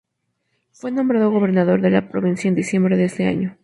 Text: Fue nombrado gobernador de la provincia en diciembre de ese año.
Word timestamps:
Fue 0.71 0.91
nombrado 0.91 1.29
gobernador 1.29 1.79
de 1.79 1.91
la 1.91 2.09
provincia 2.09 2.47
en 2.47 2.55
diciembre 2.55 2.97
de 2.97 3.05
ese 3.05 3.27
año. 3.27 3.59